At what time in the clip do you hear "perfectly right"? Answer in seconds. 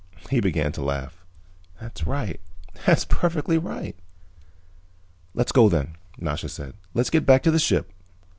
3.05-3.95